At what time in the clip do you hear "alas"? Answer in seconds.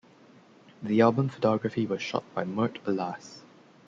2.87-3.43